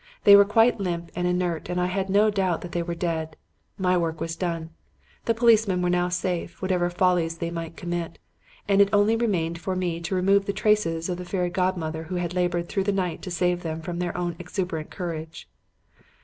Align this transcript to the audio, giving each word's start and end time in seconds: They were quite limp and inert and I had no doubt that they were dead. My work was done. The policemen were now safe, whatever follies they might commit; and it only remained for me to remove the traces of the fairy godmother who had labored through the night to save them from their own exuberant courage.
They 0.23 0.35
were 0.35 0.45
quite 0.45 0.79
limp 0.79 1.11
and 1.15 1.27
inert 1.27 1.69
and 1.69 1.79
I 1.79 1.85
had 1.85 2.09
no 2.09 2.31
doubt 2.31 2.61
that 2.61 2.71
they 2.71 2.81
were 2.81 2.95
dead. 2.95 3.35
My 3.77 3.95
work 3.99 4.19
was 4.19 4.35
done. 4.35 4.71
The 5.25 5.35
policemen 5.35 5.83
were 5.83 5.91
now 5.91 6.09
safe, 6.09 6.59
whatever 6.59 6.89
follies 6.89 7.37
they 7.37 7.51
might 7.51 7.77
commit; 7.77 8.17
and 8.67 8.81
it 8.81 8.89
only 8.91 9.15
remained 9.15 9.59
for 9.59 9.75
me 9.75 9.99
to 9.99 10.15
remove 10.15 10.45
the 10.47 10.53
traces 10.53 11.07
of 11.07 11.17
the 11.19 11.23
fairy 11.23 11.51
godmother 11.51 12.05
who 12.05 12.15
had 12.15 12.33
labored 12.33 12.67
through 12.67 12.85
the 12.85 12.91
night 12.91 13.21
to 13.21 13.29
save 13.29 13.61
them 13.61 13.79
from 13.79 13.99
their 13.99 14.17
own 14.17 14.35
exuberant 14.39 14.89
courage. 14.89 15.47